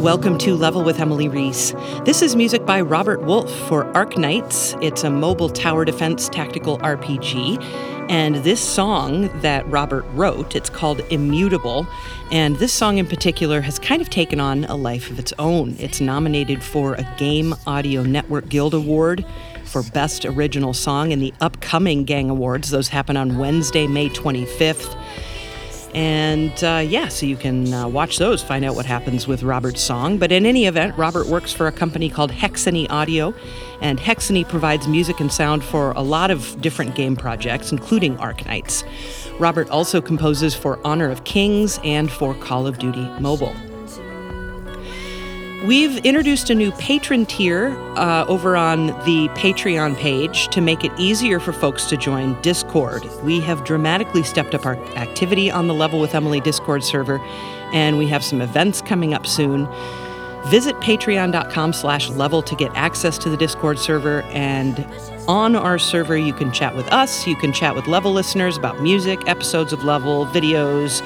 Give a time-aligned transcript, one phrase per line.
[0.00, 1.72] Welcome to Level with Emily Reese.
[2.06, 4.82] This is music by Robert Wolf for Arknights.
[4.82, 7.62] It's a mobile tower defense tactical RPG.
[8.08, 11.86] And this song that Robert wrote, it's called Immutable.
[12.32, 15.76] And this song in particular has kind of taken on a life of its own.
[15.78, 19.22] It's nominated for a Game Audio Network Guild Award
[19.66, 22.70] for Best Original Song in the upcoming Gang Awards.
[22.70, 24.96] Those happen on Wednesday, May 25th.
[25.94, 29.80] And uh, yeah, so you can uh, watch those, find out what happens with Robert's
[29.80, 30.18] song.
[30.18, 33.34] But in any event, Robert works for a company called Hexany Audio,
[33.80, 38.84] and Hexany provides music and sound for a lot of different game projects, including Arknights.
[39.40, 43.54] Robert also composes for Honor of Kings and for Call of Duty Mobile.
[45.64, 50.92] We've introduced a new patron tier uh, over on the Patreon page to make it
[50.96, 53.04] easier for folks to join Discord.
[53.22, 57.18] We have dramatically stepped up our activity on the Level with Emily Discord server,
[57.74, 59.68] and we have some events coming up soon.
[60.46, 64.22] Visit patreon.com slash level to get access to the Discord server.
[64.22, 64.86] And
[65.28, 68.80] on our server, you can chat with us, you can chat with Level listeners about
[68.80, 71.02] music, episodes of Level, videos,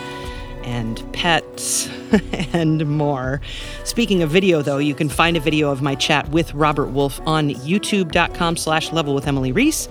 [0.64, 1.88] and pets
[2.52, 3.40] and more.
[3.84, 7.20] Speaking of video, though, you can find a video of my chat with Robert Wolf
[7.26, 9.88] on youtube.com slash level with Emily Reese.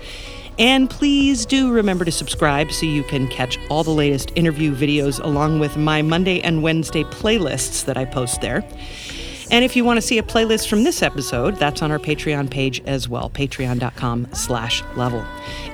[0.60, 5.24] And please do remember to subscribe so you can catch all the latest interview videos
[5.24, 8.64] along with my Monday and Wednesday playlists that I post there.
[9.54, 12.50] And if you want to see a playlist from this episode, that's on our Patreon
[12.50, 15.24] page as well, patreon.com slash level.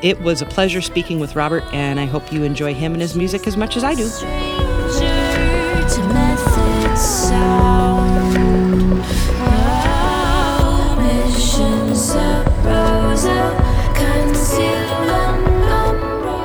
[0.01, 3.15] It was a pleasure speaking with Robert, and I hope you enjoy him and his
[3.15, 5.08] music as much as I do.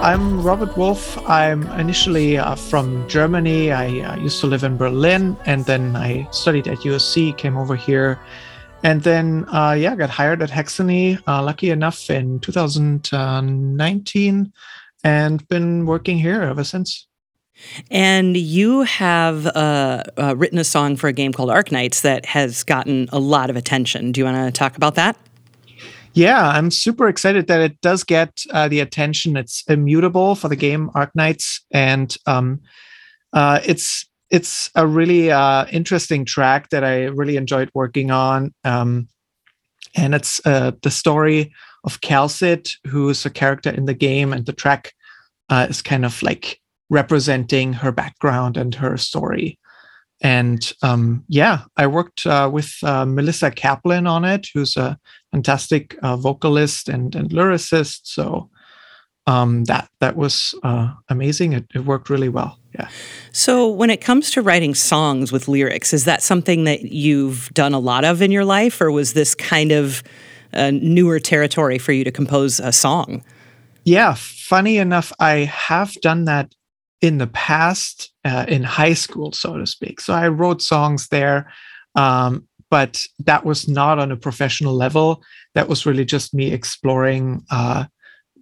[0.05, 1.16] I'm Robert Wolf.
[1.27, 3.72] I'm initially uh, from Germany.
[3.72, 7.75] I uh, used to live in Berlin and then I studied at USC, came over
[7.75, 8.20] here,
[8.82, 14.53] and then, uh, yeah, got hired at Hexany, uh, lucky enough in 2019,
[15.04, 17.06] and been working here ever since.
[17.91, 22.62] And you have uh, uh, written a song for a game called Arknights that has
[22.62, 24.12] gotten a lot of attention.
[24.12, 25.16] Do you want to talk about that?
[26.14, 29.36] Yeah, I'm super excited that it does get uh, the attention.
[29.36, 32.60] It's immutable for the game Arknights, and um,
[33.32, 38.54] uh, it's it's a really uh, interesting track that I really enjoyed working on.
[38.62, 39.08] Um,
[39.97, 41.52] and it's uh, the story
[41.82, 44.92] of Kal'tsit, who's a character in the game, and the track
[45.50, 46.60] uh, is kind of like
[46.91, 49.58] representing her background and her story.
[50.20, 54.96] And um, yeah, I worked uh, with uh, Melissa Kaplan on it, who's a
[55.34, 58.03] fantastic uh, vocalist and, and lyricist.
[58.05, 58.49] So
[59.27, 61.55] um, that that was uh, amazing.
[61.55, 62.59] It, it, worked really well.
[62.75, 62.89] Yeah.
[63.33, 67.75] So when it comes to writing songs with lyrics, is that something that you've done
[67.75, 70.03] a lot of in your life, or was this kind of
[70.71, 73.25] newer territory for you to compose a song?
[73.84, 76.55] Yeah, funny enough, I have done that
[77.00, 80.00] in the past uh, in high school, so to speak.
[80.00, 81.53] So I wrote songs there,
[81.97, 85.23] um, but that was not on a professional level.
[85.55, 87.85] That was really just me exploring, uh,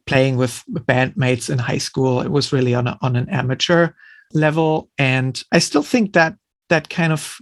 [0.06, 2.22] playing with bandmates in high school.
[2.22, 3.90] It was really on a, on an amateur
[4.32, 6.34] level, and I still think that
[6.70, 7.36] that kind of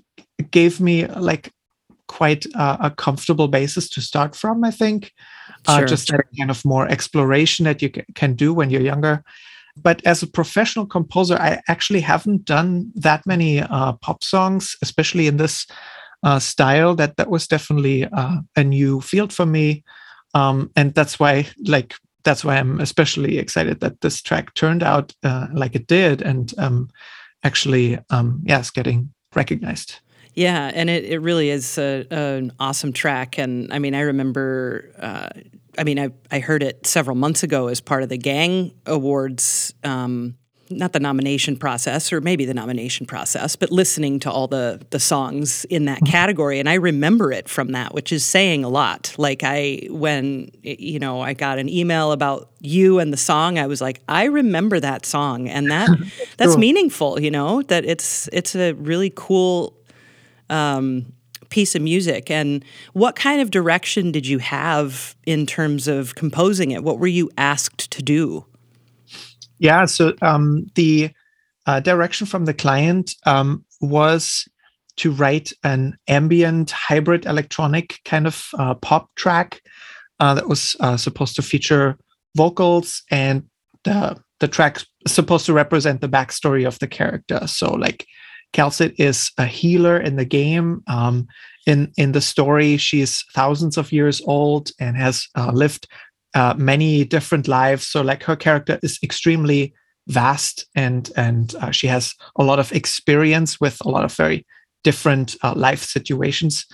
[0.51, 1.53] gave me like
[2.09, 4.65] quite a, a comfortable basis to start from.
[4.65, 5.13] I think.
[5.69, 9.23] Uh, sure, just that kind of more exploration that you can do when you're younger
[9.83, 15.27] but as a professional composer, I actually haven't done that many uh, pop songs, especially
[15.27, 15.67] in this
[16.23, 16.95] uh, style.
[16.95, 19.85] That that was definitely uh, a new field for me,
[20.35, 21.95] um, and that's why, like,
[22.25, 26.53] that's why I'm especially excited that this track turned out uh, like it did, and
[26.59, 26.89] um,
[27.43, 30.01] actually, um, yes, getting recognized.
[30.35, 33.37] Yeah, and it, it really is a, an awesome track.
[33.37, 35.41] And I mean, I remember uh,
[35.79, 39.75] I mean, I, I heard it several months ago as part of the Gang Awards,
[39.85, 40.37] um,
[40.71, 45.01] not the nomination process, or maybe the nomination process, but listening to all the the
[45.01, 46.07] songs in that mm-hmm.
[46.13, 49.15] category, and I remember it from that, which is saying a lot.
[49.19, 53.67] Like I, when you know, I got an email about you and the song, I
[53.67, 55.89] was like, I remember that song, and that
[56.37, 57.21] that's meaningful.
[57.21, 59.77] You know, that it's it's a really cool.
[60.49, 61.13] Um,
[61.49, 66.71] piece of music and what kind of direction did you have in terms of composing
[66.71, 68.45] it what were you asked to do
[69.61, 71.11] yeah so um, the
[71.67, 74.49] uh, direction from the client um, was
[74.97, 79.61] to write an ambient hybrid electronic kind of uh, pop track
[80.19, 81.97] uh, that was uh, supposed to feature
[82.37, 83.45] vocals and
[83.85, 88.07] the the track supposed to represent the backstory of the character so like
[88.53, 90.83] Kal'tsit is a healer in the game.
[90.89, 91.29] Um,
[91.67, 95.87] in in the story, she's thousands of years old and has uh, lived
[96.35, 97.87] uh, many different lives.
[97.87, 99.75] So like her character is extremely
[100.09, 104.47] vast and and uh, she has a lot of experience with a lot of very
[104.83, 106.67] different uh, life situations.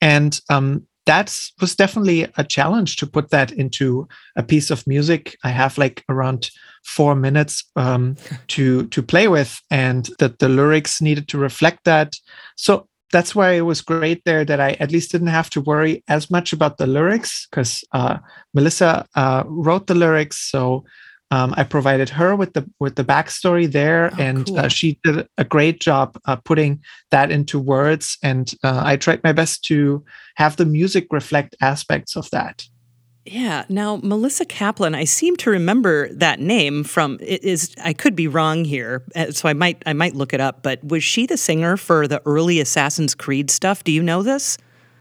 [0.00, 5.36] And um, that was definitely a challenge to put that into a piece of music.
[5.44, 6.50] I have like around
[6.84, 8.16] four minutes um,
[8.48, 12.14] to to play with, and that the lyrics needed to reflect that.
[12.56, 16.02] So that's why it was great there that I at least didn't have to worry
[16.08, 18.18] as much about the lyrics because uh,
[18.52, 20.84] Melissa uh, wrote the lyrics, so
[21.30, 24.58] um, I provided her with the with the backstory there, oh, and uh, cool.
[24.58, 26.80] uh, she did a great job uh, putting
[27.10, 28.16] that into words.
[28.22, 30.04] And uh, I tried my best to
[30.36, 32.64] have the music reflect aspects of that.
[33.26, 33.64] Yeah.
[33.68, 37.18] Now, Melissa Kaplan, I seem to remember that name from.
[37.20, 40.40] It is I could be wrong here, uh, so I might I might look it
[40.40, 40.62] up.
[40.62, 43.82] But was she the singer for the early Assassin's Creed stuff?
[43.84, 44.58] Do you know this?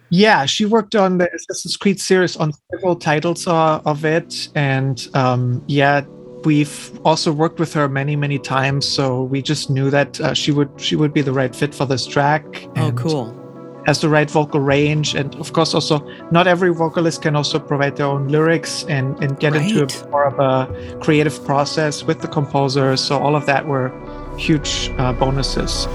[0.10, 5.08] Yeah, she worked on the Assassin's Creed series on several titles uh, of it, and
[5.14, 6.02] um, yeah,
[6.46, 8.88] we've also worked with her many, many times.
[8.88, 11.86] So we just knew that uh, she would she would be the right fit for
[11.86, 12.44] this track.
[12.78, 13.45] Oh, cool!
[13.86, 16.00] Has the right vocal range, and of course, also
[16.32, 19.62] not every vocalist can also provide their own lyrics and and get right.
[19.62, 22.98] into a, more of a creative process with the composer.
[22.98, 23.92] So all of that were
[24.38, 25.88] huge uh, bonuses.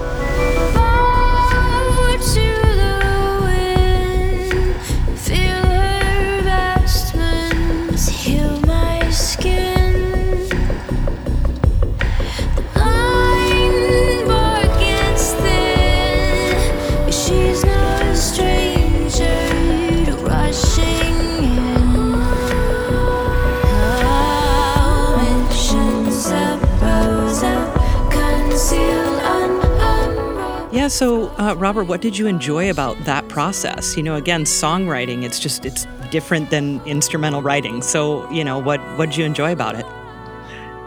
[30.91, 33.95] So uh, Robert, what did you enjoy about that process?
[33.95, 37.81] You know, again, songwriting, it's just, it's different than instrumental writing.
[37.81, 39.85] So, you know, what, what did you enjoy about it?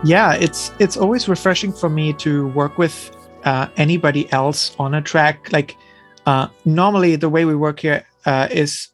[0.05, 3.11] Yeah, it's, it's always refreshing for me to work with
[3.45, 5.51] uh, anybody else on a track.
[5.53, 5.75] Like,
[6.27, 8.89] uh, normally the way we work here uh, is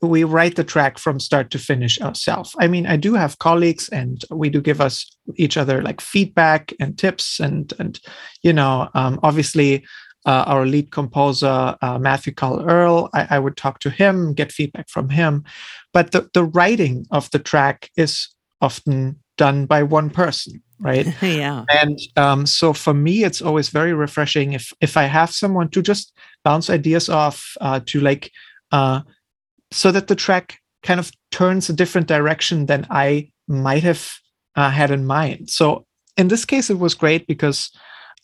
[0.00, 2.56] we write the track from start to finish ourselves.
[2.58, 5.06] I mean, I do have colleagues and we do give us
[5.36, 8.00] each other like feedback and tips and and
[8.42, 9.84] you know, um, obviously
[10.26, 13.10] uh, our lead composer, uh, Matthew Carl Earl.
[13.12, 15.44] I, I, would talk to him, get feedback from him.
[15.92, 18.28] But the, the writing of the track is
[18.60, 21.06] often done by one person, right?
[21.22, 21.64] yeah.
[21.68, 25.82] And um, so for me, it's always very refreshing if if I have someone to
[25.82, 26.12] just
[26.44, 28.30] bounce ideas off, uh, to like,
[28.70, 29.00] uh,
[29.70, 34.12] so that the track kind of turns a different direction than I might have
[34.54, 35.50] uh, had in mind.
[35.50, 35.86] So
[36.16, 37.70] in this case, it was great because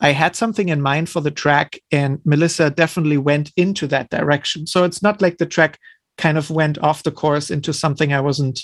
[0.00, 4.66] I had something in mind for the track, and Melissa definitely went into that direction.
[4.66, 5.78] So it's not like the track
[6.16, 8.60] kind of went off the course into something I wasn't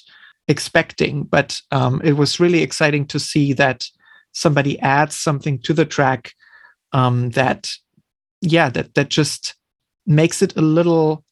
[0.48, 3.86] expecting, but um, it was really exciting to see that
[4.32, 6.32] somebody adds something to the track
[6.92, 7.70] um, that,
[8.40, 9.56] yeah, that that just
[10.06, 11.24] makes it a little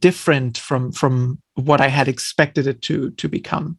[0.00, 3.78] different from from what I had expected it to to become.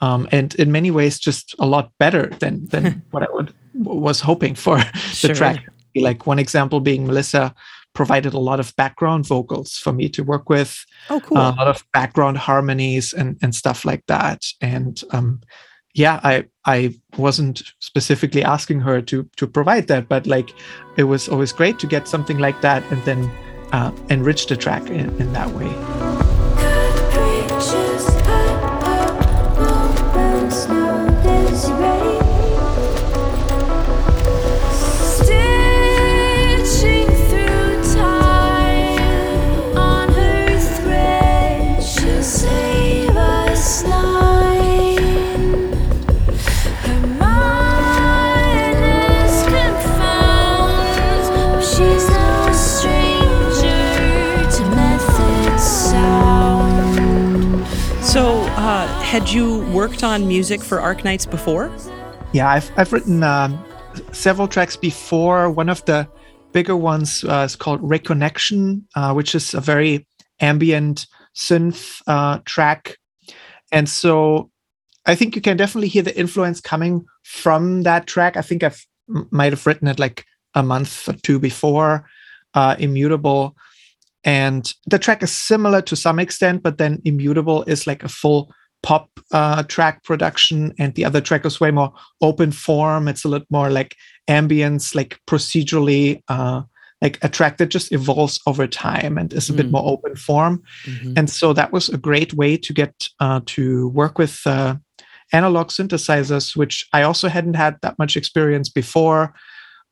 [0.00, 4.20] Um, and in many ways, just a lot better than than what I would was
[4.20, 4.78] hoping for
[5.22, 5.66] the track.
[5.94, 7.54] Like one example being Melissa
[7.94, 10.84] provided a lot of background vocals for me to work with.
[11.08, 11.38] Oh, cool!
[11.38, 14.44] Uh, a lot of background harmonies and and stuff like that.
[14.60, 15.40] And um,
[15.94, 20.50] yeah, I I wasn't specifically asking her to to provide that, but like
[20.98, 23.30] it was always great to get something like that and then
[23.72, 26.35] uh, enrich the track in, in that way.
[59.16, 61.74] Had you worked on music for Arknights before?
[62.34, 63.58] Yeah, I've, I've written um,
[64.12, 65.50] several tracks before.
[65.50, 66.06] One of the
[66.52, 70.06] bigger ones uh, is called Reconnection, uh, which is a very
[70.40, 72.98] ambient synth uh, track.
[73.72, 74.50] And so
[75.06, 78.36] I think you can definitely hear the influence coming from that track.
[78.36, 78.72] I think I
[79.30, 82.06] might have written it like a month or two before
[82.52, 83.56] uh, Immutable.
[84.24, 88.52] And the track is similar to some extent, but then Immutable is like a full
[88.86, 93.08] pop uh, track production, and the other track is way more open form.
[93.08, 93.96] It's a little more like
[94.28, 96.62] ambience, like procedurally, uh,
[97.02, 99.56] like a track that just evolves over time and is a mm.
[99.56, 100.62] bit more open form.
[100.84, 101.14] Mm-hmm.
[101.16, 104.76] And so that was a great way to get uh, to work with uh,
[105.32, 109.34] analog synthesizers, which I also hadn't had that much experience before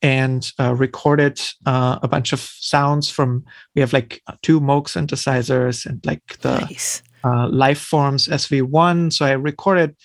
[0.03, 5.85] and uh, recorded uh, a bunch of sounds from we have like two moog synthesizers
[5.85, 7.03] and like the nice.
[7.25, 9.97] Uh, Lifeforms sv1 so i recorded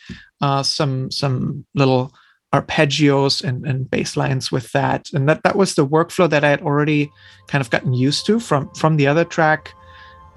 [0.41, 2.13] uh, some some little
[2.53, 5.09] arpeggios and, and bass lines with that.
[5.13, 7.11] And that that was the workflow that i had already
[7.47, 9.73] kind of gotten used to from from the other track.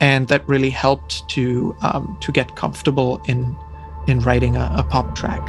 [0.01, 3.57] And that really helped to um, to get comfortable in
[4.09, 5.43] in writing a, a pop track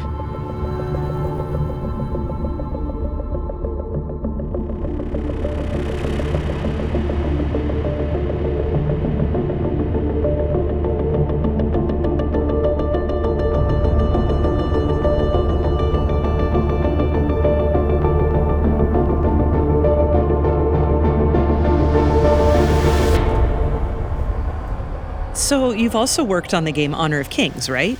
[25.93, 27.99] you've also worked on the game Honor of Kings, right?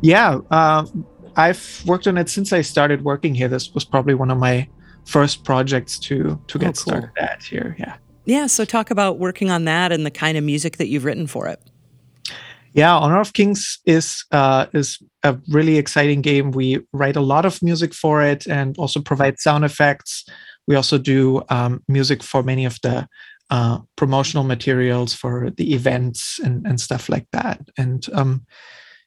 [0.00, 0.84] Yeah, uh,
[1.36, 3.46] I've worked on it since I started working here.
[3.46, 4.68] This was probably one of my
[5.04, 6.74] first projects to to get oh, cool.
[6.74, 7.76] started at here.
[7.78, 7.96] Yeah.
[8.24, 8.46] Yeah.
[8.48, 11.46] So talk about working on that and the kind of music that you've written for
[11.46, 11.60] it.
[12.72, 16.50] Yeah, Honor of Kings is uh, is a really exciting game.
[16.50, 20.24] We write a lot of music for it and also provide sound effects.
[20.66, 23.06] We also do um, music for many of the
[23.50, 27.60] uh, promotional materials for the events and, and stuff like that.
[27.78, 28.44] And um,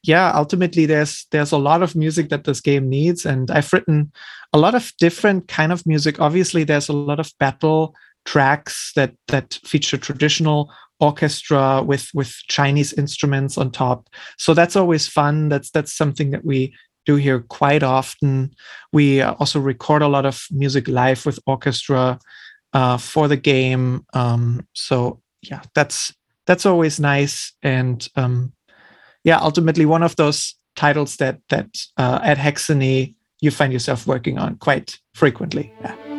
[0.02, 4.12] yeah, ultimately there's there's a lot of music that this game needs, and I've written
[4.52, 6.20] a lot of different kind of music.
[6.20, 7.94] Obviously, there's a lot of battle
[8.24, 14.08] tracks that that feature traditional orchestra with with Chinese instruments on top.
[14.38, 15.48] So that's always fun.
[15.48, 16.74] That's that's something that we
[17.06, 18.52] do here quite often.
[18.92, 22.18] We also record a lot of music live with orchestra
[22.72, 24.04] uh, for the game.
[24.14, 26.14] Um, so yeah, that's
[26.46, 28.52] that's always nice, and um,
[29.24, 34.38] yeah, ultimately one of those titles that that uh, at Hexany you find yourself working
[34.38, 35.72] on quite frequently.
[35.80, 36.11] Yeah.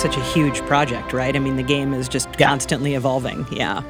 [0.00, 1.36] Such a huge project, right?
[1.36, 2.48] I mean, the game is just yeah.
[2.48, 3.46] constantly evolving.
[3.52, 3.82] Yeah.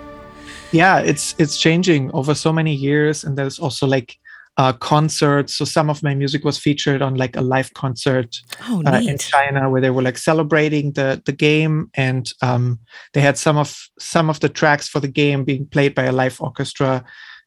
[0.73, 4.17] Yeah, it's it's changing over so many years, and there's also like
[4.57, 5.57] uh, concerts.
[5.57, 8.37] So some of my music was featured on like a live concert
[8.69, 12.79] oh, uh, in China where they were like celebrating the the game, and um,
[13.15, 16.13] they had some of some of the tracks for the game being played by a
[16.13, 17.05] live orchestra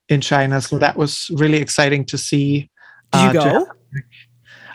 [0.10, 0.62] in China.
[0.62, 2.70] So that was really exciting to see.
[3.12, 3.67] Did you uh, go?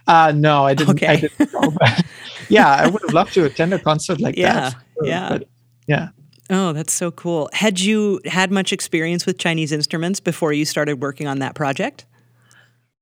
[0.09, 0.97] Uh, no, I didn't.
[0.97, 1.07] Okay.
[1.07, 1.77] I didn't go,
[2.49, 4.73] yeah, I would have loved to attend a concert like yeah, that.
[4.73, 5.39] Sure, yeah.
[5.87, 6.09] yeah.
[6.51, 7.51] Oh, that's so cool.
[7.53, 12.07] Had you had much experience with Chinese instruments before you started working on that project?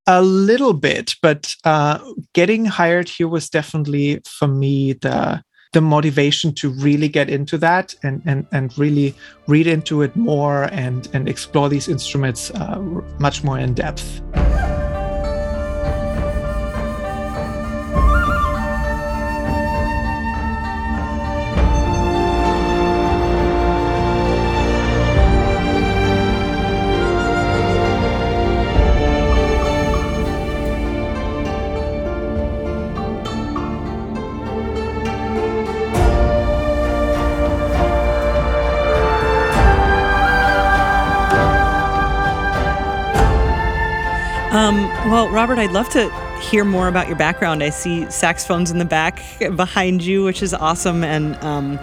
[0.08, 1.98] A little bit, but uh,
[2.32, 7.94] getting hired here was definitely for me the the motivation to really get into that
[8.02, 9.14] and and and really
[9.46, 12.78] read into it more and and explore these instruments uh,
[13.18, 14.22] much more in depth.
[45.06, 46.10] Well, Robert, I'd love to
[46.40, 47.62] hear more about your background.
[47.62, 49.22] I see saxophones in the back
[49.54, 51.04] behind you, which is awesome.
[51.04, 51.78] And, um,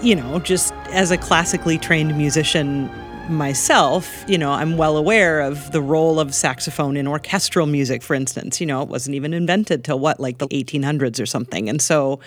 [0.00, 2.90] you know, just as a classically trained musician
[3.28, 8.14] myself, you know, I'm well aware of the role of saxophone in orchestral music, for
[8.14, 8.58] instance.
[8.58, 11.68] You know, it wasn't even invented till what, like the 1800s or something.
[11.68, 12.20] And so,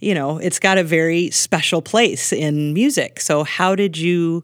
[0.00, 3.20] you know, it's got a very special place in music.
[3.20, 4.42] So, how did you?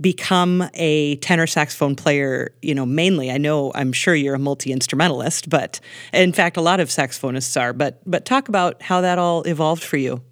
[0.00, 3.30] Become a tenor saxophone player, you know, mainly.
[3.30, 5.80] I know I'm sure you're a multi-instrumentalist, but
[6.12, 9.82] in fact a lot of saxophonists are, but but talk about how that all evolved
[9.82, 10.22] for you.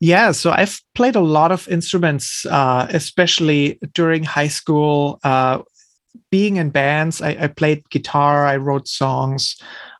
[0.00, 5.18] Yeah, so I've played a lot of instruments, uh, especially during high school.
[5.24, 5.62] Uh,
[6.30, 9.56] being in bands, I, I, played guitar, I wrote songs.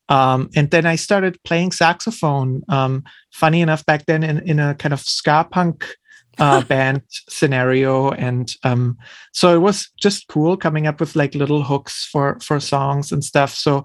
[0.09, 2.63] Um, and then I started playing saxophone.
[2.69, 5.97] Um, funny enough, back then in, in a kind of ska punk
[6.39, 8.97] uh, band scenario, and um,
[9.33, 13.25] so it was just cool coming up with like little hooks for for songs and
[13.25, 13.55] stuff.
[13.55, 13.85] So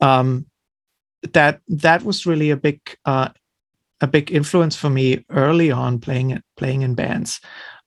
[0.00, 0.46] um,
[1.32, 3.28] that that was really a big uh,
[4.00, 7.40] a big influence for me early on playing playing in bands.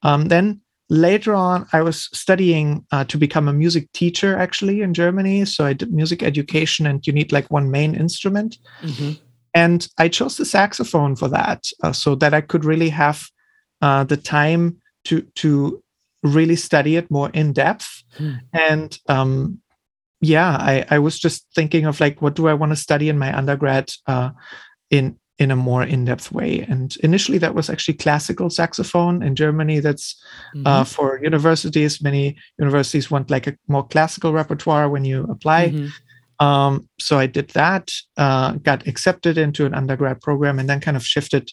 [0.03, 4.93] Um, then later on, I was studying uh, to become a music teacher actually in
[4.93, 5.45] Germany.
[5.45, 8.57] So I did music education, and you need like one main instrument.
[8.81, 9.11] Mm-hmm.
[9.53, 13.27] And I chose the saxophone for that, uh, so that I could really have
[13.81, 15.84] uh, the time to to
[16.24, 18.03] really study it more in depth.
[18.17, 18.39] Mm.
[18.53, 19.62] And um,
[20.19, 23.19] yeah, I, I was just thinking of like, what do I want to study in
[23.19, 24.31] my undergrad uh,
[24.89, 29.79] in in a more in-depth way and initially that was actually classical saxophone in germany
[29.79, 30.19] that's
[30.55, 30.67] uh, mm-hmm.
[30.67, 36.46] uh, for universities many universities want like a more classical repertoire when you apply mm-hmm.
[36.46, 40.98] um, so i did that uh, got accepted into an undergrad program and then kind
[40.98, 41.51] of shifted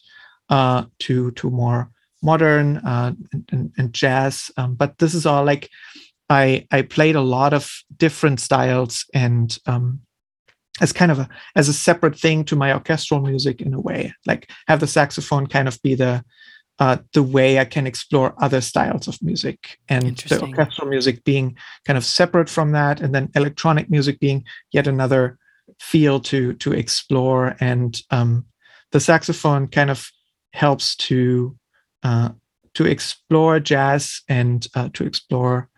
[0.49, 1.91] uh, to to more
[2.25, 5.71] modern uh, and, and, and, jazz um, but this is all like
[6.31, 10.01] i i played a lot of different styles and um,
[10.81, 14.13] as kind of a as a separate thing to my orchestral music in a way
[14.27, 16.25] like have the saxophone kind of be the
[16.79, 21.57] uh, the way I can explore other styles of music, and the orchestral music being
[21.85, 25.39] kind of separate from that, and then electronic music being yet another
[25.79, 27.57] field to to explore.
[27.61, 28.47] And um,
[28.91, 30.11] the saxophone kind of
[30.53, 31.57] helps to
[32.05, 32.31] uh,
[32.75, 35.69] to explore jazz and uh, to explore,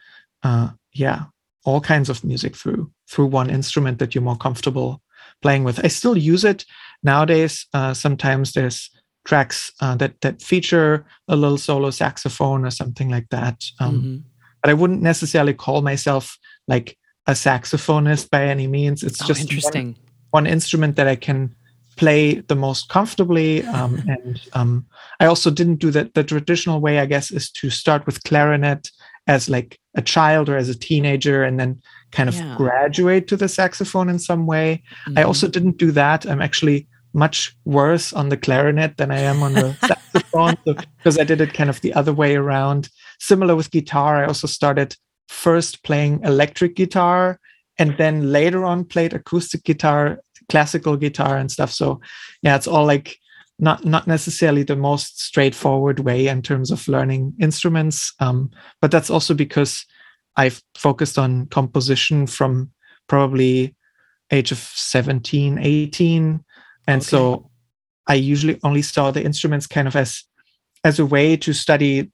[0.43, 1.25] uh, yeah,
[1.65, 5.01] all kinds of music through through one instrument that you're more comfortable
[5.43, 5.85] playing with.
[5.85, 6.65] I still use it
[7.03, 7.67] nowadays.
[7.73, 8.91] Uh, sometimes there's
[9.25, 13.65] tracks uh, that that feature a little solo saxophone or something like that.
[13.81, 14.17] Um, mm-hmm.
[14.63, 19.03] But I wouldn't necessarily call myself like a saxophonist by any means.
[19.03, 19.97] It's oh, just interesting.
[20.31, 21.55] One, one, instrument that I can
[21.97, 23.65] play the most comfortably.
[23.65, 24.87] Um, and um,
[25.21, 26.99] I also didn't do that the traditional way.
[26.99, 28.91] I guess is to start with clarinet
[29.27, 31.81] as like a child or as a teenager, and then
[32.13, 32.55] kind of yeah.
[32.57, 34.83] graduate to the saxophone in some way.
[35.07, 35.19] Mm-hmm.
[35.19, 36.27] I also didn't do that.
[36.27, 41.25] I'm actually much worse on the clarinet than I am on the saxophone because I
[41.25, 42.91] did it kind of the other way around.
[43.19, 44.95] Similar with guitar, I also started
[45.29, 47.41] first playing electric guitar
[47.79, 51.73] and then later on played acoustic guitar, classical guitar and stuff.
[51.73, 52.01] So
[52.43, 53.19] yeah, it's all like
[53.59, 58.13] not not necessarily the most straightforward way in terms of learning instruments.
[58.21, 59.85] Um, but that's also because
[60.37, 62.71] I've focused on composition from
[63.09, 63.75] probably
[64.31, 66.45] age of 17, 18.
[66.87, 67.07] And okay.
[67.07, 67.51] so
[68.07, 70.23] I usually only saw the instruments kind of as
[70.85, 72.11] as a way to study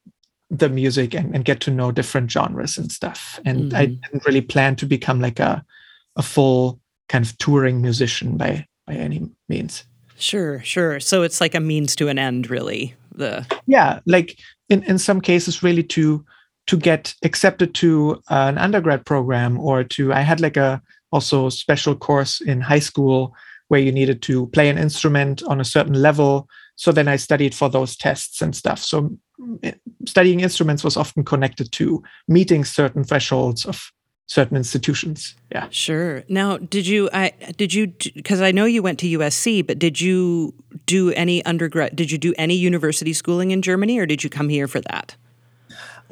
[0.48, 3.40] the music and, and get to know different genres and stuff.
[3.44, 3.76] And mm-hmm.
[3.76, 5.64] I didn't really plan to become like a
[6.16, 9.84] a full kind of touring musician by by any means.
[10.16, 11.00] Sure, sure.
[11.00, 12.94] So it's like a means to an end, really.
[13.14, 14.38] The yeah, like
[14.68, 16.24] in in some cases, really to
[16.66, 21.94] to get accepted to an undergrad program or to i had like a also special
[21.94, 23.34] course in high school
[23.68, 27.54] where you needed to play an instrument on a certain level so then i studied
[27.54, 29.10] for those tests and stuff so
[29.40, 33.92] mm, studying instruments was often connected to meeting certain thresholds of
[34.26, 38.98] certain institutions yeah sure now did you i did you because i know you went
[38.98, 40.54] to usc but did you
[40.86, 44.48] do any undergrad did you do any university schooling in germany or did you come
[44.48, 45.16] here for that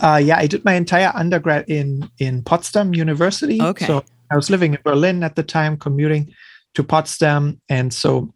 [0.00, 3.60] uh, yeah, I did my entire undergrad in in Potsdam University.
[3.60, 3.86] Okay.
[3.86, 6.32] So I was living in Berlin at the time, commuting
[6.74, 8.32] to Potsdam, and so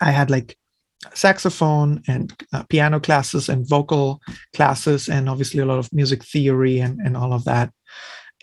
[0.00, 0.56] I had like
[1.14, 4.20] saxophone and uh, piano classes and vocal
[4.54, 7.72] classes, and obviously a lot of music theory and and all of that.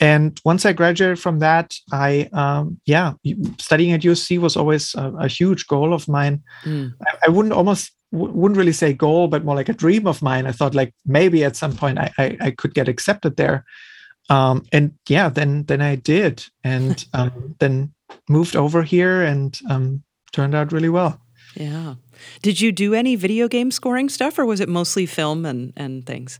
[0.01, 3.13] And once I graduated from that, I um, yeah,
[3.59, 6.43] studying at USC was always a, a huge goal of mine.
[6.63, 6.93] Mm.
[7.05, 10.47] I, I wouldn't almost wouldn't really say goal, but more like a dream of mine.
[10.47, 13.65] I thought like maybe at some point I, I, I could get accepted there.
[14.29, 17.93] Um, and yeah, then then I did, and um, then
[18.27, 21.21] moved over here, and um, turned out really well.
[21.55, 21.95] Yeah.
[22.41, 26.05] Did you do any video game scoring stuff, or was it mostly film and and
[26.05, 26.39] things?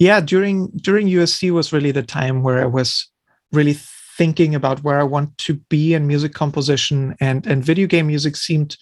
[0.00, 3.06] Yeah, during during USC was really the time where I was
[3.52, 3.76] really
[4.16, 8.36] thinking about where I want to be in music composition, and and video game music
[8.36, 8.78] seemed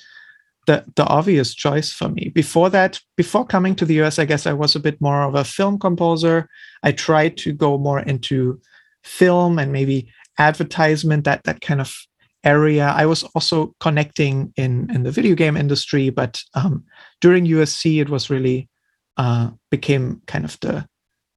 [0.69, 2.31] the the obvious choice for me.
[2.33, 5.35] Before that, before coming to the US, I guess I was a bit more of
[5.35, 6.49] a film composer.
[6.85, 8.61] I tried to go more into
[9.03, 11.97] film and maybe advertisement, that that kind of
[12.45, 12.95] area.
[12.97, 16.85] I was also connecting in in the video game industry, but um,
[17.21, 18.69] during USC, it was really
[19.17, 20.87] uh, became kind of the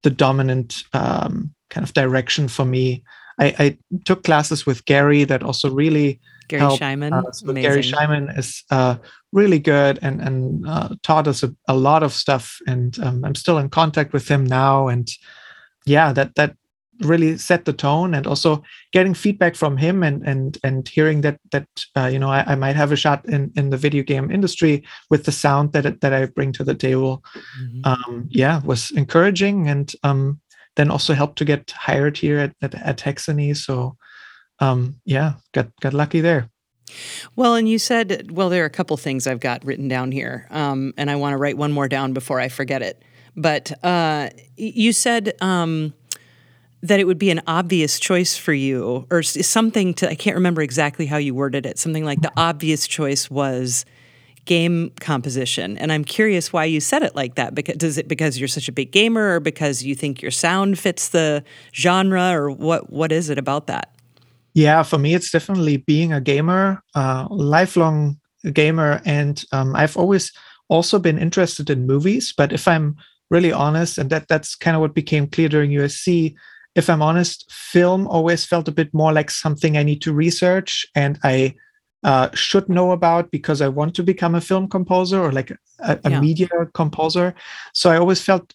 [0.02, 3.02] the dominant um, kind of direction for me.
[3.38, 6.82] I, I, took classes with Garry that also really Garry helped.
[6.82, 7.12] Schyman.
[7.12, 8.96] Uh, so Garry Schyman is uh,
[9.32, 12.58] really good and and uh, taught us a, a, lot of stuff.
[12.66, 14.88] And um, I'm still in contact with him now.
[14.88, 15.08] And
[15.86, 16.56] yeah, that that
[17.04, 18.62] really set the tone and also
[18.92, 22.54] getting feedback from him and and and hearing that that uh, you know I, I,
[22.54, 26.12] might have a shot in in the video game industry with the sound that that
[26.12, 27.24] I bring to the table
[27.60, 27.80] mm-hmm.
[27.84, 30.40] um, yeah was encouraging and um,
[30.76, 33.96] then also helped to get hired here at at, at Hexany so
[34.58, 36.48] um, yeah got got lucky there
[37.36, 40.46] well, and you said, well, there are a couple things I've got written down here,
[40.50, 43.02] um, and I want to write one more down before I forget it.
[43.36, 45.94] But uh, you said um,
[46.82, 50.62] that it would be an obvious choice for you, or something to, I can't remember
[50.62, 53.84] exactly how you worded it, something like the obvious choice was
[54.44, 55.78] game composition.
[55.78, 57.54] And I'm curious why you said it like that.
[57.54, 60.78] Because is it because you're such a big gamer or because you think your sound
[60.78, 63.94] fits the genre or what what is it about that?
[64.54, 68.18] Yeah, for me it's definitely being a gamer, uh, lifelong
[68.52, 70.32] gamer and um, I've always
[70.68, 72.96] also been interested in movies, but if I'm
[73.30, 76.34] really honest and that that's kind of what became clear during USC
[76.74, 80.86] if I'm honest, film always felt a bit more like something I need to research
[80.94, 81.54] and I
[82.04, 86.00] uh, should know about because I want to become a film composer or like a,
[86.04, 86.20] a yeah.
[86.20, 87.34] media composer.
[87.74, 88.54] So I always felt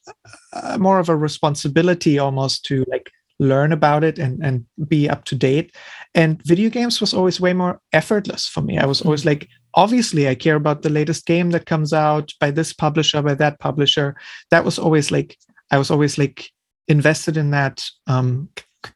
[0.53, 5.23] uh, more of a responsibility almost to like learn about it and, and be up
[5.25, 5.75] to date.
[6.15, 8.77] And video games was always way more effortless for me.
[8.79, 9.29] I was always mm-hmm.
[9.29, 13.35] like, obviously, I care about the latest game that comes out by this publisher, by
[13.35, 14.15] that publisher.
[14.49, 15.37] That was always like,
[15.71, 16.51] I was always like
[16.87, 18.49] invested in that um,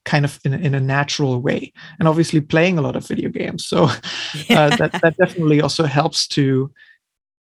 [0.06, 1.71] kind of in, in a natural way.
[1.99, 6.27] And obviously playing a lot of video games so uh, that, that definitely also helps
[6.30, 6.71] to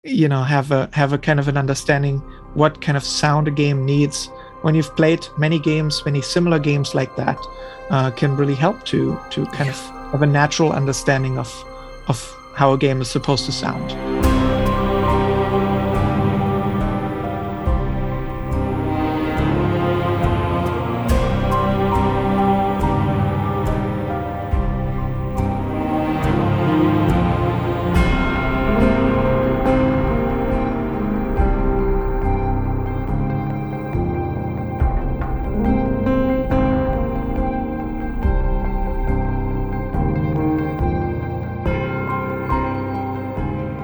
[0.03, 2.19] you know have a have a kind of an understanding
[2.53, 4.29] what kind of sound a game needs.
[4.61, 7.37] When you've played many games many similar games like that
[7.89, 9.71] uh, can really help to to kind yeah.
[9.71, 11.49] of have a natural understanding of
[12.07, 14.28] of how a game is supposed to sound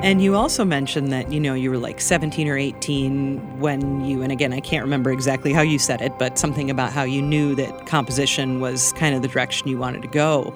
[0.05, 4.21] And you also mentioned that, you know, you were like 17 or 18 when you,
[4.21, 7.23] and again, I can't remember exactly how you said it, but something about how you
[7.23, 10.55] knew that composition was kind of the direction you wanted to go.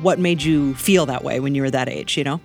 [0.00, 2.40] What made you feel that way when you were that age, you know?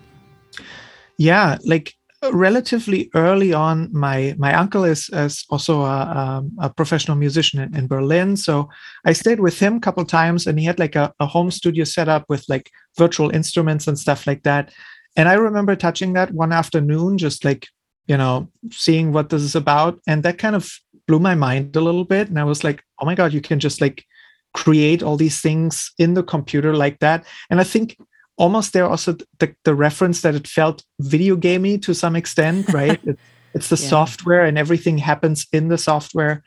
[1.17, 1.93] Yeah, like
[2.31, 7.75] relatively early on, my my uncle is, is also a, a, a professional musician in,
[7.75, 8.35] in, Berlin.
[8.35, 8.69] So
[9.05, 11.83] I stayed with him a couple times, and he had like a, a home studio
[11.83, 14.71] set up with like virtual instruments and stuff like that.
[15.19, 17.67] And I remember touching that one afternoon, just like,
[18.08, 19.99] you know, seeing what this is about.
[20.08, 20.71] And that kind of
[21.10, 22.29] blew my mind a little bit.
[22.29, 24.05] And I was like, oh my God, you can just like
[24.53, 27.25] create all these things in the computer like that.
[27.49, 27.97] And I think
[28.38, 33.03] almost there also the, the reference that it felt video gamey to some extent, right?
[33.03, 33.19] it,
[33.53, 33.89] it's the yeah.
[33.89, 36.43] software and everything happens in the software.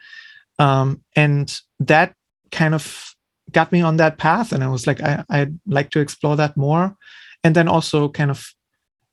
[0.59, 2.15] Um, and that
[2.51, 3.15] kind of
[3.51, 4.51] got me on that path.
[4.51, 6.97] And I was like, I, I'd like to explore that more.
[7.45, 8.49] And then also kind of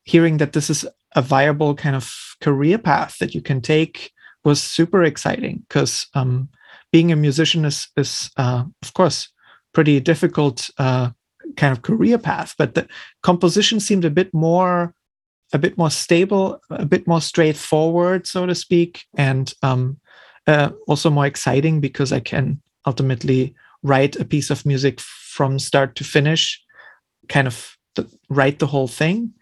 [0.09, 4.11] hearing that this is a viable kind of career path that you can take
[4.43, 6.49] was super exciting because um,
[6.91, 9.29] being a musician is, is uh, of course,
[9.71, 11.11] pretty difficult uh,
[11.57, 12.55] kind of career path.
[12.57, 12.87] But the
[13.21, 14.95] composition seemed a bit more,
[15.53, 19.99] a bit more stable, a bit more straightforward, so to speak, and um,
[20.47, 25.95] uh, also more exciting because I can ultimately write a piece of music from start
[25.97, 26.59] to finish,
[27.27, 27.77] kind of
[28.29, 29.33] write the whole thing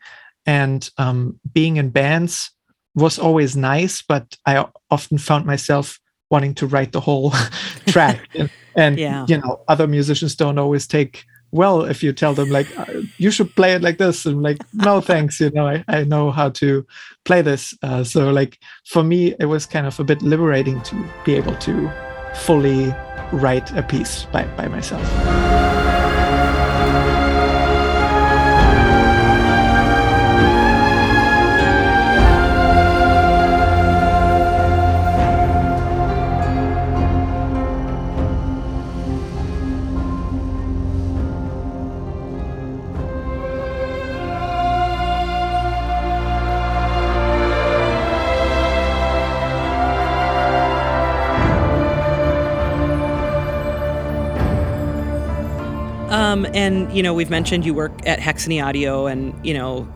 [0.47, 2.49] and um, being in bands
[2.95, 7.31] was always nice but i often found myself wanting to write the whole
[7.87, 8.27] track.
[8.35, 9.25] And, and yeah.
[9.27, 12.85] you know other musicians don't always take well if you tell them like uh,
[13.17, 16.29] you should play it like this and like no thanks you know i, I know
[16.29, 16.85] how to
[17.25, 17.73] play this.
[17.81, 21.55] Uh, so like for me it was kind of a bit liberating to be able
[21.55, 21.91] to
[22.35, 22.93] fully
[23.31, 25.76] write a piece by, by myself
[56.27, 59.87] Um, and you know, we've mentioned you work at Hexany Audio, and you know,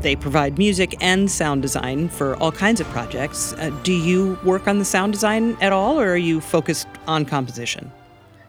[0.00, 3.52] they provide music and sound design for all kinds of projects.
[3.52, 7.24] Uh, do you work on the sound design at all, or are you focused on
[7.24, 7.92] composition?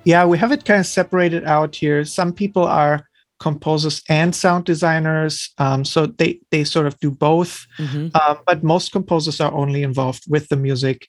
[0.03, 2.03] Yeah, we have it kind of separated out here.
[2.05, 3.07] Some people are
[3.39, 7.67] composers and sound designers, um, so they they sort of do both.
[7.77, 8.07] Mm-hmm.
[8.15, 11.07] Uh, but most composers are only involved with the music,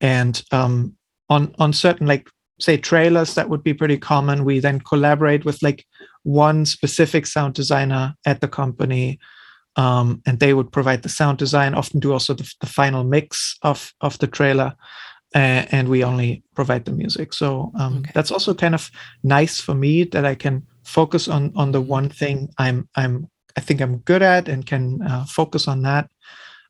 [0.00, 0.96] and um,
[1.28, 2.30] on on certain like
[2.62, 4.44] say trailers that would be pretty common.
[4.44, 5.84] We then collaborate with like
[6.22, 9.18] one specific sound designer at the company
[9.76, 13.58] um, and they would provide the sound design often do also the, the final mix
[13.62, 14.74] of of the trailer
[15.34, 18.12] uh, and we only provide the music so um, okay.
[18.14, 18.90] that's also kind of
[19.22, 23.60] nice for me that i can focus on on the one thing i'm i'm i
[23.60, 26.08] think i'm good at and can uh, focus on that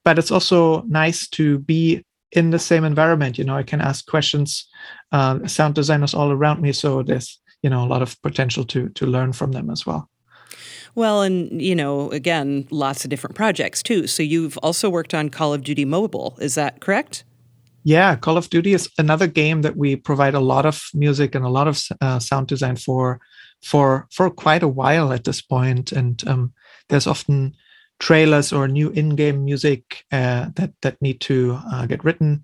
[0.04, 4.06] but it's also nice to be in the same environment you know i can ask
[4.06, 4.68] questions
[5.12, 8.88] uh, sound designers all around me so there's you know a lot of potential to
[8.90, 10.08] to learn from them as well
[10.94, 14.06] well, and you know, again, lots of different projects too.
[14.06, 17.24] So you've also worked on Call of Duty Mobile, is that correct?
[17.84, 21.44] Yeah, Call of Duty is another game that we provide a lot of music and
[21.44, 23.20] a lot of uh, sound design for
[23.62, 26.52] for for quite a while at this point, and um,
[26.88, 27.54] there's often
[28.02, 32.42] trailers or new in-game music uh, that that need to uh, get written.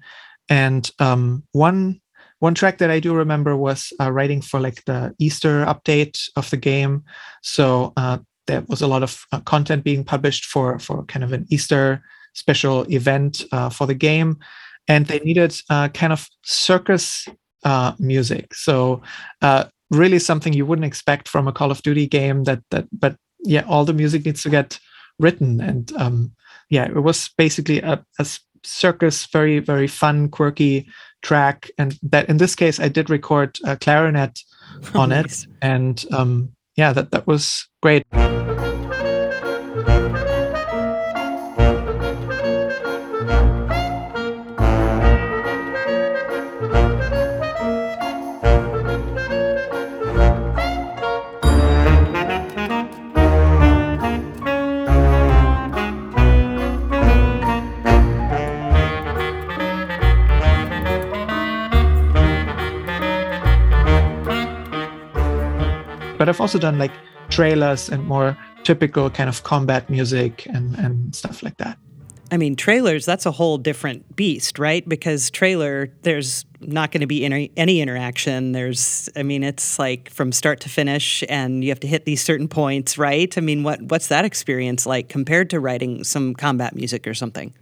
[0.48, 2.00] And um, one
[2.38, 6.48] one track that I do remember was uh, writing for like the Easter update of
[6.50, 7.02] the game.
[7.42, 11.32] So uh, there was a lot of uh, content being published for for kind of
[11.32, 12.02] an Easter
[12.34, 14.38] special event uh, for the game,
[14.86, 17.28] and they needed kind of circus
[17.98, 18.54] music.
[18.54, 19.02] So
[19.90, 22.44] really something you wouldn't expect from a Call of Duty game.
[22.44, 24.78] That that but yeah, all the music needs to get
[25.18, 26.32] written, and um,
[26.70, 28.26] yeah, it was basically a, a
[28.62, 30.88] circus, very very fun, quirky
[31.22, 34.40] track, and that in this case I did record a clarinet
[34.94, 35.44] on nice.
[35.44, 38.04] it, and um, yeah, that that was great.
[66.48, 66.92] Also done like
[67.28, 68.34] trailers and more
[68.64, 71.76] typical kind of combat music and, and stuff like that.
[72.32, 74.86] I mean, trailers, that's a whole different beast, right?
[74.88, 78.52] Because trailer, there's not going to be any, any interaction.
[78.52, 82.22] There's, I mean, it's like from start to finish and you have to hit these
[82.22, 83.36] certain points, right?
[83.36, 87.52] I mean, what what's that experience like compared to writing some combat music or something?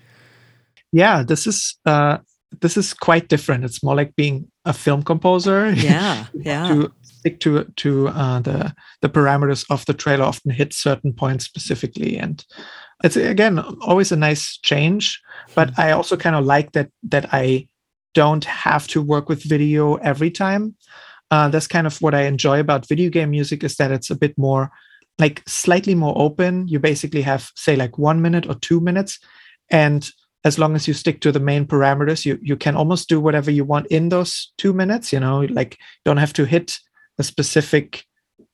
[0.92, 2.18] Yeah, this is uh
[2.60, 3.64] this is quite different.
[3.64, 5.72] It's more like being a film composer.
[5.72, 6.68] Yeah, yeah.
[6.68, 6.92] to
[7.26, 12.16] stick to to uh, the the parameters of the trailer often hit certain points specifically
[12.16, 12.44] and
[13.02, 15.20] it's again always a nice change
[15.54, 15.80] but hmm.
[15.80, 17.66] i also kind of like that that i
[18.14, 20.74] don't have to work with video every time
[21.30, 24.14] uh, that's kind of what i enjoy about video game music is that it's a
[24.16, 24.70] bit more
[25.18, 29.18] like slightly more open you basically have say like one minute or two minutes
[29.70, 30.10] and
[30.46, 33.50] as long as you stick to the main parameters you you can almost do whatever
[33.50, 36.78] you want in those two minutes you know like don't have to hit
[37.18, 38.04] a specific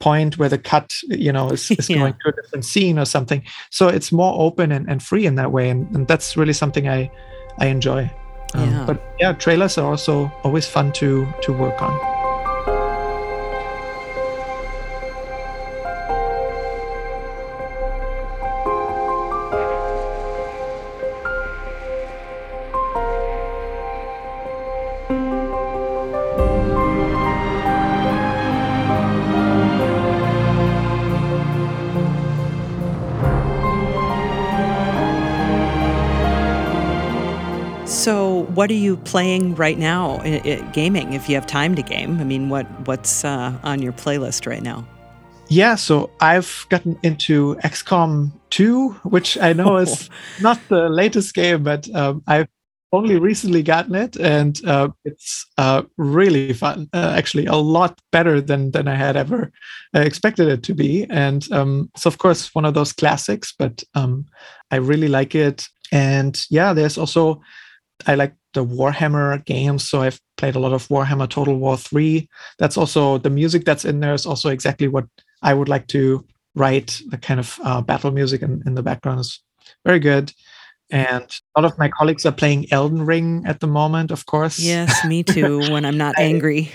[0.00, 1.98] point where the cut you know is, is yeah.
[1.98, 5.34] going to a different scene or something so it's more open and, and free in
[5.34, 7.10] that way and, and that's really something i
[7.58, 8.10] i enjoy
[8.54, 8.84] um, yeah.
[8.86, 12.21] but yeah trailers are also always fun to to work on
[38.54, 40.18] what are you playing right now?
[40.72, 42.20] gaming, if you have time to game.
[42.20, 44.86] I mean, what what's uh, on your playlist right now?
[45.48, 50.08] Yeah, so I've gotten into XCOM 2, which I know is
[50.40, 52.48] not the latest game, but um, I've
[52.92, 56.88] only recently gotten it, and uh, it's uh, really fun.
[56.92, 59.50] Uh, actually, a lot better than than I had ever
[59.94, 61.06] expected it to be.
[61.10, 64.26] And um, it's of course one of those classics, but um,
[64.70, 65.66] I really like it.
[65.90, 67.42] And yeah, there's also
[68.06, 69.88] I like the Warhammer games.
[69.88, 72.28] So I've played a lot of Warhammer Total War 3.
[72.58, 75.06] That's also the music that's in there is also exactly what
[75.42, 77.00] I would like to write.
[77.08, 79.40] The kind of uh, battle music in, in the background is
[79.84, 80.32] very good.
[80.90, 81.24] And
[81.56, 84.58] a lot of my colleagues are playing Elden Ring at the moment, of course.
[84.58, 86.70] Yes, me too, when I'm not angry.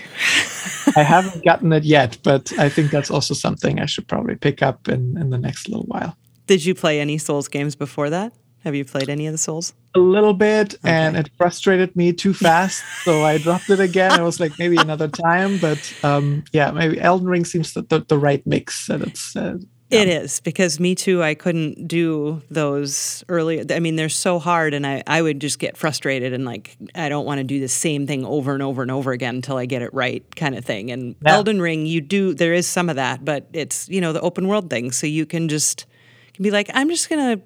[0.96, 4.60] I haven't gotten it yet, but I think that's also something I should probably pick
[4.60, 6.16] up in, in the next little while.
[6.48, 8.32] Did you play any Souls games before that?
[8.64, 9.72] Have you played any of the Souls?
[9.94, 10.90] A little bit, okay.
[10.90, 14.12] and it frustrated me too fast, so I dropped it again.
[14.12, 18.00] I was like, maybe another time, but um, yeah, maybe Elden Ring seems the, the,
[18.00, 19.58] the right mix, and it's uh,
[19.90, 21.22] it is because me too.
[21.22, 23.64] I couldn't do those early.
[23.72, 27.08] I mean, they're so hard, and I, I would just get frustrated and like I
[27.08, 29.64] don't want to do the same thing over and over and over again until I
[29.64, 30.90] get it right, kind of thing.
[30.90, 31.32] And yeah.
[31.36, 34.46] Elden Ring, you do there is some of that, but it's you know the open
[34.46, 35.86] world thing, so you can just
[36.34, 37.40] can be like, I'm just gonna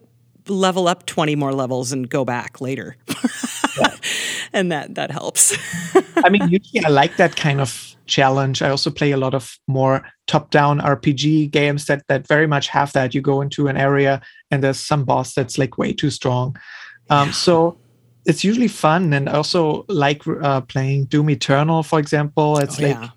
[0.48, 2.96] level up 20 more levels and go back later.
[3.78, 3.96] yeah.
[4.54, 5.56] And that that helps.
[6.16, 8.60] I mean, usually I like that kind of challenge.
[8.60, 12.92] I also play a lot of more top-down RPG games that that very much have
[12.92, 13.14] that.
[13.14, 16.56] You go into an area and there's some boss that's like way too strong.
[17.08, 17.32] Um, yeah.
[17.32, 17.78] So
[18.26, 22.58] it's usually fun, and I also like uh, playing Doom Eternal, for example.
[22.58, 23.08] It's oh, like yeah.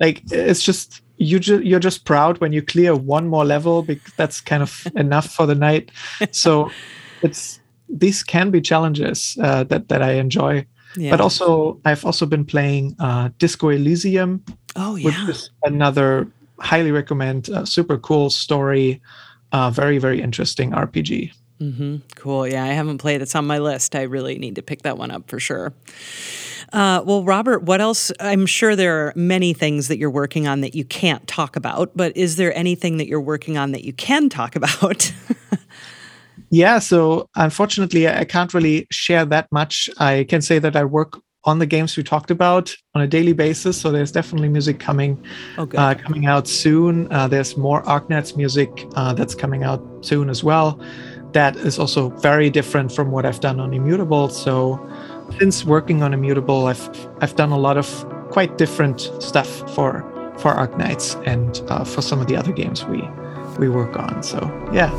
[0.00, 4.12] like it's just you ju- you're just proud when you clear one more level because
[4.16, 5.90] that's kind of enough for the night.
[6.32, 6.70] So
[7.22, 10.66] it's these can be challenges uh, that that I enjoy.
[10.96, 11.10] Yeah.
[11.10, 14.42] But also, I've also been playing uh, Disco Elysium.
[14.74, 16.26] Oh yeah, which is another
[16.58, 17.50] highly recommend.
[17.50, 19.00] Uh, super cool story,
[19.52, 21.32] uh, very very interesting RPG.
[21.60, 21.96] Mm-hmm.
[22.16, 22.48] Cool.
[22.48, 23.20] Yeah, I haven't played.
[23.20, 23.94] It's on my list.
[23.94, 25.74] I really need to pick that one up for sure.
[26.72, 28.12] Uh, well, Robert, what else?
[28.20, 31.90] I'm sure there are many things that you're working on that you can't talk about,
[31.96, 35.12] but is there anything that you're working on that you can talk about?
[36.50, 39.90] yeah, so unfortunately, I can't really share that much.
[39.98, 43.32] I can say that I work on the games we talked about on a daily
[43.32, 43.80] basis.
[43.80, 45.24] So there's definitely music coming
[45.58, 45.78] okay.
[45.78, 47.10] uh, coming out soon.
[47.10, 50.78] Uh, there's more Arknights music uh, that's coming out soon as well.
[51.32, 54.28] That is also very different from what I've done on Immutable.
[54.28, 54.78] So
[55.38, 56.88] since working on Immutable, I've
[57.20, 57.86] I've done a lot of
[58.30, 60.04] quite different stuff for
[60.38, 63.08] for Arknights and uh, for some of the other games we
[63.58, 64.22] we work on.
[64.22, 64.38] So
[64.72, 64.90] yeah.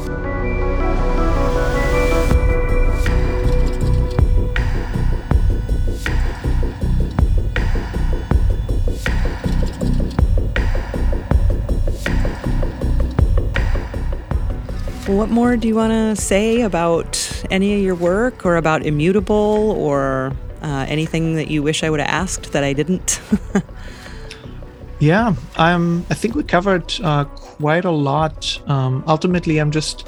[15.07, 19.75] What more do you want to say about any of your work or about Immutable
[19.77, 23.19] or uh, anything that you wish I would have asked that I didn't?
[24.99, 28.61] yeah, I'm, I think we covered uh, quite a lot.
[28.69, 30.07] Um, ultimately, I'm just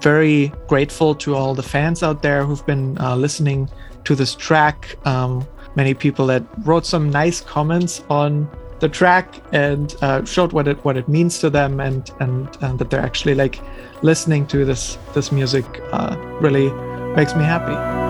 [0.00, 3.70] very grateful to all the fans out there who've been uh, listening
[4.04, 4.98] to this track.
[5.06, 5.46] Um,
[5.76, 10.84] many people that wrote some nice comments on the track and uh, showed what it
[10.84, 13.60] what it means to them and and, and that they're actually like
[14.02, 16.70] listening to this this music uh, really
[17.14, 18.05] makes me happy.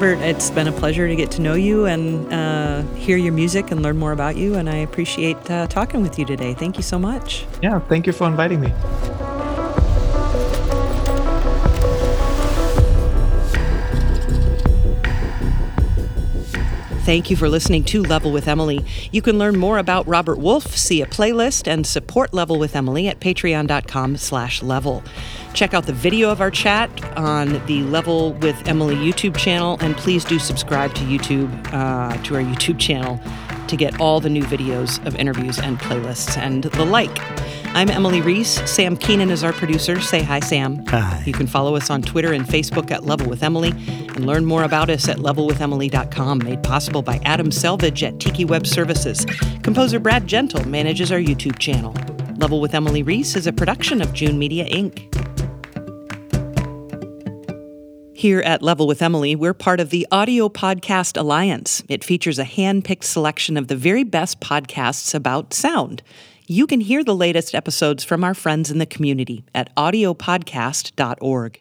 [0.00, 3.72] Robert, it's been a pleasure to get to know you and uh, hear your music
[3.72, 4.54] and learn more about you.
[4.54, 6.54] And I appreciate uh, talking with you today.
[6.54, 7.44] Thank you so much.
[7.64, 8.72] Yeah, thank you for inviting me.
[17.08, 18.84] Thank you for listening to Level with Emily.
[19.12, 23.08] You can learn more about Robert Wolf, see a playlist, and support Level with Emily
[23.08, 25.02] at patreon.com slash level.
[25.54, 29.96] Check out the video of our chat on the Level with Emily YouTube channel, and
[29.96, 33.18] please do subscribe to YouTube, uh, to our YouTube channel
[33.68, 37.16] to get all the new videos of interviews and playlists and the like.
[37.74, 38.60] I'm Emily Reese.
[38.68, 40.00] Sam Keenan is our producer.
[40.00, 40.84] Say hi, Sam.
[40.86, 41.22] Hi.
[41.24, 44.64] You can follow us on Twitter and Facebook at Level with Emily and learn more
[44.64, 49.24] about us at levelwithemily.com, made possible by Adam Selvage at Tiki Web Services.
[49.62, 51.94] Composer Brad Gentle manages our YouTube channel.
[52.38, 55.14] Level with Emily Reese is a production of June Media, Inc.
[58.16, 61.84] Here at Level with Emily, we're part of the Audio Podcast Alliance.
[61.88, 66.02] It features a hand picked selection of the very best podcasts about sound.
[66.50, 71.60] You can hear the latest episodes from our friends in the community at audiopodcast.org.